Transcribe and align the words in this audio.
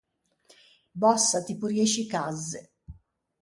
Bòssa, 1.03 1.39
ti 1.45 1.53
porriësci 1.61 2.07
cazze! 2.15 2.63